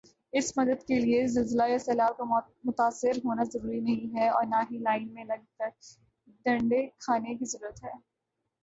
اس 0.33 0.47
مدد 0.57 0.79
کیلئے 0.87 1.25
زلزلہ 1.29 1.67
یا 1.69 1.77
سیلاب 1.79 2.17
کا 2.17 2.23
متاثر 2.63 3.17
ہونا 3.25 3.43
ضروری 3.51 3.79
نہیں 3.81 4.17
ھے 4.17 4.27
اور 4.29 4.45
نہ 4.47 4.63
ہی 4.71 4.77
لائن 4.79 5.07
میں 5.13 5.25
لگ 5.25 5.45
کر 5.59 5.69
ڈانڈے 6.45 6.85
کھانے 6.99 7.35
کی 7.35 7.45
ضرورت 7.47 7.83
ھے 7.83 7.91